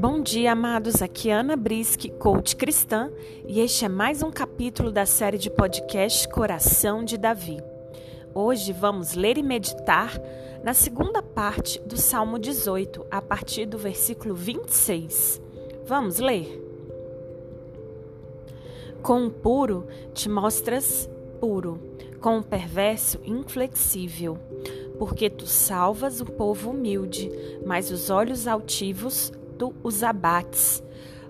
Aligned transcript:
Bom 0.00 0.22
dia, 0.22 0.52
amados. 0.52 1.02
Aqui 1.02 1.28
é 1.28 1.34
Ana 1.34 1.56
Brisk, 1.56 2.08
coach 2.18 2.56
cristã, 2.56 3.10
e 3.46 3.60
este 3.60 3.84
é 3.84 3.88
mais 3.88 4.22
um 4.22 4.30
capítulo 4.30 4.90
da 4.90 5.04
série 5.04 5.36
de 5.36 5.50
podcast 5.50 6.26
Coração 6.26 7.04
de 7.04 7.18
Davi. 7.18 7.62
Hoje 8.34 8.72
vamos 8.72 9.12
ler 9.12 9.36
e 9.36 9.42
meditar 9.42 10.18
na 10.64 10.72
segunda 10.72 11.20
parte 11.20 11.78
do 11.82 11.98
Salmo 11.98 12.38
18, 12.38 13.04
a 13.10 13.20
partir 13.20 13.66
do 13.66 13.76
versículo 13.76 14.34
26. 14.34 15.38
Vamos 15.84 16.18
ler? 16.18 16.48
Com 19.02 19.26
o 19.26 19.30
puro 19.30 19.86
te 20.14 20.30
mostras 20.30 21.10
puro, 21.38 21.78
com 22.22 22.38
o 22.38 22.42
perverso 22.42 23.20
inflexível, 23.22 24.38
porque 24.98 25.28
tu 25.28 25.46
salvas 25.46 26.22
o 26.22 26.24
povo 26.24 26.70
humilde, 26.70 27.30
mas 27.66 27.90
os 27.90 28.08
olhos 28.08 28.46
altivos 28.46 29.30
os 29.82 30.02
abates, 30.02 30.82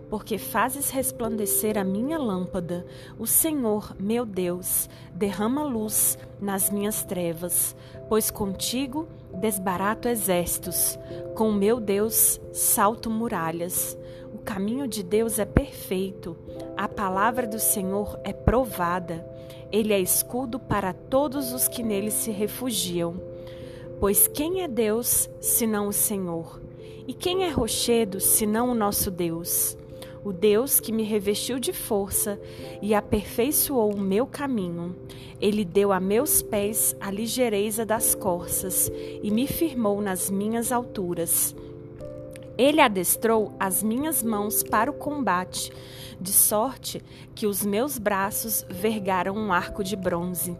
porque 0.08 0.38
fazes 0.38 0.90
resplandecer 0.90 1.78
a 1.78 1.84
minha 1.84 2.18
lâmpada. 2.18 2.84
O 3.18 3.26
Senhor, 3.26 3.94
meu 3.98 4.26
Deus, 4.26 4.88
derrama 5.14 5.62
luz 5.62 6.18
nas 6.40 6.70
minhas 6.70 7.04
trevas, 7.04 7.76
pois 8.08 8.30
contigo 8.30 9.06
desbarato 9.32 10.08
exércitos, 10.08 10.98
com 11.36 11.52
meu 11.52 11.78
Deus 11.78 12.40
salto 12.52 13.08
muralhas. 13.08 13.96
O 14.34 14.38
caminho 14.38 14.88
de 14.88 15.02
Deus 15.02 15.38
é 15.38 15.44
perfeito, 15.44 16.36
a 16.76 16.88
palavra 16.88 17.46
do 17.46 17.58
Senhor 17.58 18.18
é 18.24 18.32
provada. 18.32 19.24
Ele 19.70 19.92
é 19.92 20.00
escudo 20.00 20.58
para 20.58 20.92
todos 20.92 21.52
os 21.52 21.68
que 21.68 21.82
nele 21.82 22.10
se 22.10 22.30
refugiam. 22.30 23.20
Pois 24.00 24.26
quem 24.26 24.62
é 24.62 24.68
Deus 24.68 25.28
senão 25.40 25.88
o 25.88 25.92
Senhor? 25.92 26.69
E 27.10 27.12
quem 27.12 27.42
é 27.42 27.48
rochedo 27.48 28.20
senão 28.20 28.70
o 28.70 28.74
nosso 28.74 29.10
Deus? 29.10 29.76
O 30.24 30.32
Deus 30.32 30.78
que 30.78 30.92
me 30.92 31.02
revestiu 31.02 31.58
de 31.58 31.72
força 31.72 32.40
e 32.80 32.94
aperfeiçoou 32.94 33.92
o 33.92 34.00
meu 34.00 34.28
caminho. 34.28 34.94
Ele 35.40 35.64
deu 35.64 35.90
a 35.90 35.98
meus 35.98 36.40
pés 36.40 36.94
a 37.00 37.10
ligeireza 37.10 37.84
das 37.84 38.14
corças 38.14 38.92
e 39.24 39.28
me 39.28 39.48
firmou 39.48 40.00
nas 40.00 40.30
minhas 40.30 40.70
alturas. 40.70 41.52
Ele 42.56 42.80
adestrou 42.80 43.56
as 43.58 43.82
minhas 43.82 44.22
mãos 44.22 44.62
para 44.62 44.88
o 44.88 44.94
combate, 44.94 45.72
de 46.20 46.32
sorte 46.32 47.02
que 47.34 47.44
os 47.44 47.66
meus 47.66 47.98
braços 47.98 48.64
vergaram 48.70 49.34
um 49.34 49.52
arco 49.52 49.82
de 49.82 49.96
bronze. 49.96 50.56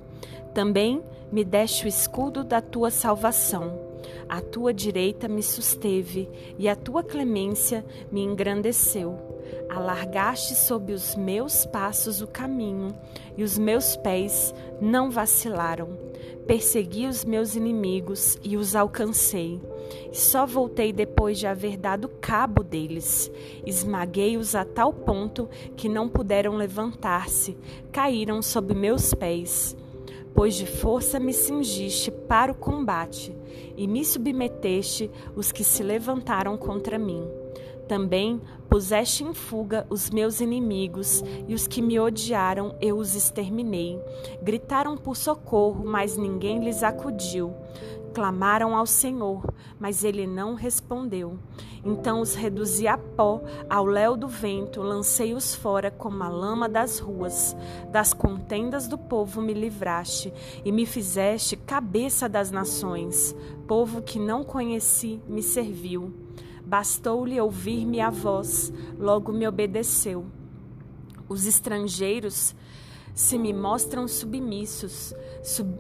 Também 0.53 1.01
me 1.31 1.45
deste 1.45 1.85
o 1.85 1.89
escudo 1.89 2.43
da 2.43 2.61
tua 2.61 2.91
salvação. 2.91 3.90
A 4.29 4.41
tua 4.41 4.73
direita 4.73 5.29
me 5.29 5.43
susteve 5.43 6.29
e 6.59 6.69
a 6.69 6.77
tua 6.77 7.03
clemência 7.03 7.85
me 8.11 8.23
engrandeceu. 8.23 9.19
Alargaste 9.69 10.55
sob 10.55 10.93
os 10.93 11.15
meus 11.15 11.67
passos 11.67 12.21
o 12.21 12.27
caminho 12.27 12.95
e 13.37 13.43
os 13.43 13.59
meus 13.59 13.97
pés 13.97 14.55
não 14.81 15.11
vacilaram. 15.11 15.89
Persegui 16.47 17.07
os 17.07 17.25
meus 17.25 17.55
inimigos 17.55 18.39
e 18.43 18.57
os 18.57 18.75
alcancei. 18.75 19.61
Só 20.13 20.47
voltei 20.47 20.93
depois 20.93 21.39
de 21.39 21.47
haver 21.47 21.77
dado 21.77 22.09
cabo 22.21 22.63
deles. 22.63 23.31
Esmaguei-os 23.65 24.55
a 24.55 24.65
tal 24.65 24.93
ponto 24.93 25.49
que 25.77 25.89
não 25.89 26.09
puderam 26.09 26.57
levantar-se, 26.57 27.57
caíram 27.93 28.43
sob 28.43 28.75
meus 28.75 29.15
pés 29.15 29.77
pois 30.35 30.55
de 30.55 30.67
força 30.67 31.19
me 31.19 31.33
cingiste 31.33 32.11
para 32.11 32.53
o 32.53 32.55
combate 32.55 33.35
e 33.77 33.87
me 33.87 34.05
submeteste 34.05 35.11
os 35.35 35.53
que 35.53 35.65
se 35.65 35.83
levantaram 35.83 36.57
contra 36.57 36.99
mim. 36.99 37.25
Também 37.89 38.41
puseste 38.71 39.25
em 39.25 39.35
fuga 39.35 39.85
os 39.91 40.09
meus 40.11 40.41
inimigos 40.41 41.25
e 41.49 41.55
os 41.55 41.67
que 41.67 41.83
me 41.83 41.99
odiaram 41.99 42.77
eu 42.81 42.97
os 42.97 43.17
exterminei. 43.17 44.01
Gritaram 44.41 44.97
por 44.97 45.17
socorro, 45.17 45.85
mas 45.85 46.17
ninguém 46.17 46.63
lhes 46.63 46.85
acudiu. 46.85 47.53
Clamaram 48.15 48.77
ao 48.77 48.87
Senhor, 48.87 49.45
mas 49.79 50.05
ele 50.05 50.27
não 50.27 50.55
respondeu. 50.55 51.37
Então 51.85 52.21
os 52.21 52.35
reduzi 52.35 52.87
a 52.87 52.97
pó, 52.97 53.43
ao 53.69 53.85
léu 53.85 54.17
do 54.17 54.29
vento, 54.29 54.83
lancei-os 54.83 55.55
fora 55.55 55.91
como 55.91 56.23
a 56.23 56.29
lama 56.29 56.69
das 56.69 56.99
ruas. 56.99 57.57
Das 57.91 58.13
contendas 58.13 58.87
do 58.87 58.99
povo 58.99 59.41
me 59.41 59.53
livraste 59.55 60.33
e 60.65 60.71
me 60.71 60.87
fizeste 60.87 61.57
cabeça 61.57 62.29
das 62.29 62.51
nações. 62.51 63.35
Povo 63.67 64.03
que 64.03 64.19
não 64.19 64.45
conheci 64.45 65.21
me 65.27 65.43
serviu. 65.43 66.13
Bastou-lhe 66.71 67.41
ouvir-me 67.41 68.01
a 68.01 68.11
voz, 68.11 68.73
logo 68.97 69.33
me 69.33 69.45
obedeceu. 69.45 70.25
Os 71.29 71.45
estrangeiros 71.45 72.55
se 73.13 73.37
me 73.37 73.53
mostram 73.53 74.07
submissos. 74.07 75.13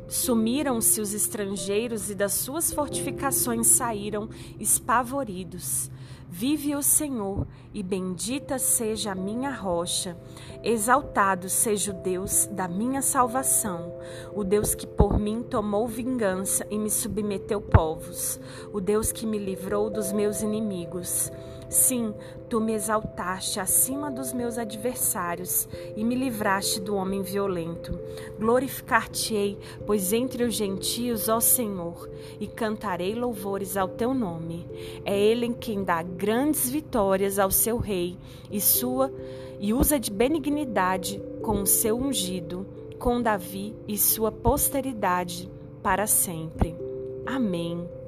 Sumiram-se 0.08 1.00
os 1.00 1.14
estrangeiros 1.14 2.10
e 2.10 2.14
das 2.16 2.32
suas 2.32 2.72
fortificações 2.72 3.68
saíram 3.68 4.28
espavoridos. 4.58 5.88
Vive 6.32 6.76
o 6.76 6.82
Senhor, 6.82 7.44
e 7.74 7.82
bendita 7.82 8.56
seja 8.56 9.10
a 9.10 9.14
minha 9.16 9.50
rocha. 9.50 10.16
Exaltado 10.62 11.48
seja 11.48 11.90
o 11.90 11.94
Deus 11.94 12.46
da 12.52 12.68
minha 12.68 13.02
salvação, 13.02 13.92
o 14.32 14.44
Deus 14.44 14.72
que 14.72 14.86
por 14.86 15.18
mim 15.18 15.42
tomou 15.42 15.88
vingança 15.88 16.64
e 16.70 16.78
me 16.78 16.88
submeteu 16.88 17.60
povos, 17.60 18.40
o 18.72 18.80
Deus 18.80 19.10
que 19.10 19.26
me 19.26 19.38
livrou 19.38 19.90
dos 19.90 20.12
meus 20.12 20.40
inimigos. 20.40 21.32
Sim, 21.70 22.12
tu 22.48 22.60
me 22.60 22.72
exaltaste 22.72 23.60
acima 23.60 24.10
dos 24.10 24.32
meus 24.32 24.58
adversários 24.58 25.68
e 25.96 26.02
me 26.02 26.16
livraste 26.16 26.80
do 26.80 26.96
homem 26.96 27.22
violento. 27.22 27.96
Glorificar-te-ei, 28.40 29.56
pois 29.86 30.12
entre 30.12 30.42
os 30.42 30.54
gentios, 30.54 31.28
ó 31.28 31.38
Senhor, 31.38 32.10
e 32.40 32.48
cantarei 32.48 33.14
louvores 33.14 33.76
ao 33.76 33.86
teu 33.86 34.12
nome. 34.12 34.68
É 35.04 35.16
ele 35.16 35.54
quem 35.54 35.84
dá 35.84 36.02
grandes 36.02 36.68
vitórias 36.68 37.38
ao 37.38 37.52
seu 37.52 37.78
rei 37.78 38.18
e 38.50 38.60
sua 38.60 39.12
e 39.60 39.72
usa 39.72 40.00
de 40.00 40.10
benignidade 40.10 41.22
com 41.40 41.62
o 41.62 41.66
seu 41.66 41.96
ungido, 41.96 42.66
com 42.98 43.22
Davi 43.22 43.76
e 43.86 43.96
sua 43.96 44.32
posteridade 44.32 45.48
para 45.84 46.08
sempre. 46.08 46.74
Amém. 47.24 47.99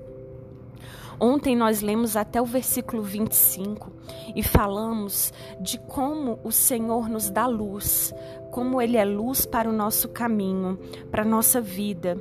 Ontem 1.20 1.54
nós 1.54 1.80
lemos 1.82 2.16
até 2.16 2.42
o 2.42 2.44
versículo 2.44 3.02
25 3.02 3.92
e 4.34 4.42
falamos 4.42 5.32
de 5.60 5.78
como 5.78 6.40
o 6.42 6.50
Senhor 6.50 7.08
nos 7.08 7.30
dá 7.30 7.46
luz, 7.46 8.12
como 8.50 8.82
Ele 8.82 8.96
é 8.96 9.04
luz 9.04 9.46
para 9.46 9.68
o 9.68 9.72
nosso 9.72 10.08
caminho, 10.08 10.78
para 11.10 11.22
a 11.22 11.26
nossa 11.26 11.60
vida. 11.60 12.20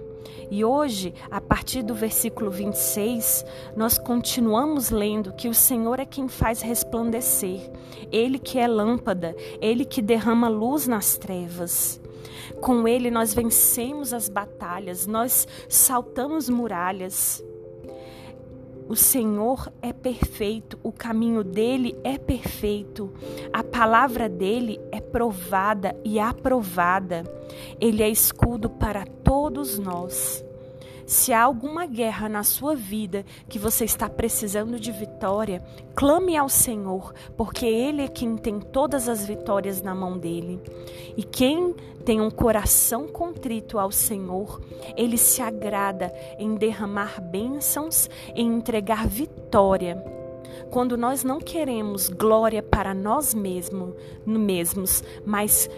E 0.49 0.63
hoje, 0.63 1.13
a 1.29 1.39
partir 1.39 1.81
do 1.81 1.95
versículo 1.95 2.51
26, 2.51 3.45
nós 3.75 3.97
continuamos 3.97 4.89
lendo 4.89 5.33
que 5.33 5.47
o 5.47 5.53
Senhor 5.53 5.99
é 5.99 6.05
quem 6.05 6.27
faz 6.27 6.61
resplandecer, 6.61 7.71
Ele 8.11 8.37
que 8.37 8.59
é 8.59 8.67
lâmpada, 8.67 9.35
Ele 9.61 9.85
que 9.85 10.01
derrama 10.01 10.47
luz 10.47 10.87
nas 10.87 11.17
trevas. 11.17 12.01
Com 12.59 12.87
Ele 12.87 13.09
nós 13.09 13.33
vencemos 13.33 14.13
as 14.13 14.29
batalhas, 14.29 15.07
nós 15.07 15.47
saltamos 15.67 16.49
muralhas. 16.49 17.43
O 18.87 18.95
Senhor 18.95 19.71
é 19.81 19.93
perfeito, 19.93 20.77
o 20.83 20.91
caminho 20.91 21.43
dele 21.43 21.97
é 22.03 22.17
perfeito, 22.17 23.11
a 23.53 23.63
palavra 23.63 24.27
dele 24.27 24.79
é 24.91 24.99
provada 24.99 25.95
e 26.03 26.19
aprovada. 26.19 27.23
Ele 27.79 28.03
é 28.03 28.09
escudo 28.09 28.69
para 28.69 29.05
todos 29.05 29.79
nós. 29.79 30.43
Se 31.05 31.33
há 31.33 31.43
alguma 31.43 31.85
guerra 31.85 32.29
na 32.29 32.43
sua 32.43 32.75
vida 32.75 33.25
que 33.49 33.59
você 33.59 33.85
está 33.85 34.09
precisando 34.09 34.79
de 34.79 34.91
vitória, 34.91 35.63
clame 35.95 36.37
ao 36.37 36.49
Senhor, 36.49 37.13
porque 37.35 37.65
Ele 37.65 38.03
é 38.03 38.07
quem 38.07 38.37
tem 38.37 38.59
todas 38.59 39.09
as 39.09 39.25
vitórias 39.25 39.81
na 39.81 39.93
mão 39.93 40.17
dele. 40.17 40.61
E 41.17 41.23
quem 41.23 41.73
tem 42.05 42.21
um 42.21 42.31
coração 42.31 43.07
contrito 43.07 43.77
ao 43.77 43.91
Senhor, 43.91 44.61
Ele 44.95 45.17
se 45.17 45.41
agrada 45.41 46.13
em 46.37 46.55
derramar 46.55 47.21
bênçãos, 47.21 48.09
em 48.35 48.47
entregar 48.47 49.07
vitória 49.07 50.03
quando 50.69 50.95
nós 50.97 51.23
não 51.23 51.39
queremos 51.39 52.07
glória 52.07 52.63
para 52.63 52.93
nós 52.93 53.33
mesmos, 53.33 53.93
mesmos 54.25 55.03
mas 55.25 55.69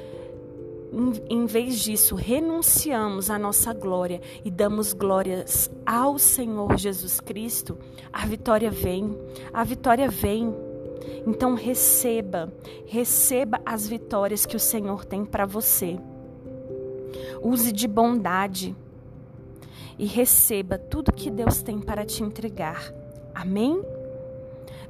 em 1.30 1.46
vez 1.46 1.80
disso, 1.80 2.16
renunciamos 2.16 3.30
à 3.30 3.40
nossa 3.40 3.74
glória 3.74 4.22
e 4.46 4.52
damos 4.52 4.94
glórias 4.94 5.70
ao 5.86 6.20
Senhor 6.20 6.78
Jesus 6.78 7.20
Cristo, 7.20 7.78
a 8.12 8.26
vitória 8.28 8.70
vem, 8.70 9.18
a 9.52 9.64
vitória 9.64 10.08
vem. 10.08 10.54
Então 11.26 11.56
receba, 11.56 12.54
receba 12.86 13.60
as 13.66 13.88
vitórias 13.88 14.46
que 14.46 14.56
o 14.56 14.60
Senhor 14.60 15.04
tem 15.04 15.26
para 15.26 15.46
você. 15.46 15.98
Use 17.42 17.72
de 17.72 17.88
bondade 17.88 18.76
e 19.98 20.06
receba 20.06 20.78
tudo 20.78 21.12
que 21.12 21.30
Deus 21.30 21.62
tem 21.62 21.80
para 21.80 22.06
te 22.06 22.24
entregar. 22.24 22.94
Amém? 23.34 23.82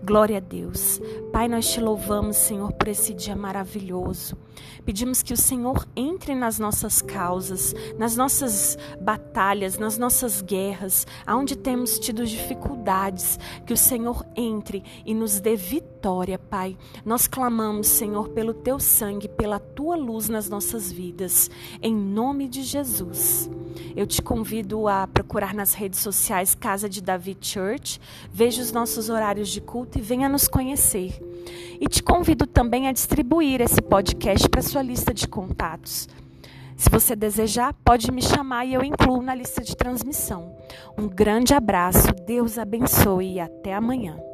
Glória 0.05 0.37
a 0.37 0.41
Deus. 0.41 0.99
Pai, 1.31 1.47
nós 1.47 1.71
te 1.71 1.79
louvamos, 1.79 2.35
Senhor, 2.35 2.73
por 2.73 2.89
esse 2.89 3.13
dia 3.13 3.37
maravilhoso. 3.37 4.37
Pedimos 4.83 5.23
que 5.23 5.31
o 5.31 5.37
Senhor 5.37 5.87
entre 5.95 6.35
nas 6.35 6.59
nossas 6.59 7.01
causas, 7.01 7.73
nas 7.97 8.17
nossas 8.17 8.77
batalhas, 8.99 9.77
nas 9.77 9.97
nossas 9.97 10.41
guerras, 10.41 11.07
aonde 11.25 11.55
temos 11.55 11.97
tido 11.97 12.25
dificuldades, 12.25 13.39
que 13.65 13.71
o 13.71 13.77
Senhor 13.77 14.25
entre 14.35 14.83
e 15.05 15.13
nos 15.13 15.39
dê 15.39 15.55
vitória, 15.55 16.37
Pai. 16.37 16.77
Nós 17.05 17.25
clamamos, 17.25 17.87
Senhor, 17.87 18.27
pelo 18.29 18.53
teu 18.53 18.81
sangue, 18.81 19.29
pela 19.29 19.57
tua 19.57 19.95
luz 19.95 20.27
nas 20.27 20.49
nossas 20.49 20.91
vidas, 20.91 21.49
em 21.81 21.95
nome 21.95 22.49
de 22.49 22.61
Jesus. 22.61 23.49
Eu 23.95 24.07
te 24.07 24.21
convido 24.21 24.87
a 24.87 25.07
procurar 25.07 25.53
nas 25.53 25.73
redes 25.73 25.99
sociais 25.99 26.55
Casa 26.55 26.89
de 26.89 27.01
Davi 27.01 27.37
Church, 27.39 27.99
veja 28.31 28.61
os 28.61 28.71
nossos 28.71 29.09
horários 29.09 29.49
de 29.49 29.61
culto 29.61 29.97
e 29.97 30.01
venha 30.01 30.27
nos 30.27 30.47
conhecer. 30.47 31.21
E 31.79 31.87
te 31.87 32.01
convido 32.01 32.47
também 32.47 32.87
a 32.87 32.91
distribuir 32.91 33.61
esse 33.61 33.81
podcast 33.81 34.47
para 34.49 34.61
sua 34.61 34.81
lista 34.81 35.13
de 35.13 35.27
contatos. 35.27 36.07
Se 36.75 36.89
você 36.89 37.15
desejar, 37.15 37.73
pode 37.85 38.11
me 38.11 38.21
chamar 38.21 38.65
e 38.65 38.73
eu 38.73 38.83
incluo 38.83 39.21
na 39.21 39.35
lista 39.35 39.61
de 39.61 39.75
transmissão. 39.75 40.55
Um 40.97 41.07
grande 41.07 41.53
abraço, 41.53 42.07
Deus 42.25 42.57
abençoe 42.57 43.35
e 43.35 43.39
até 43.39 43.73
amanhã. 43.73 44.32